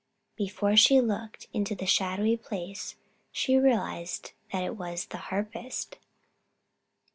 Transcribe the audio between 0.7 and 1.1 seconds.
she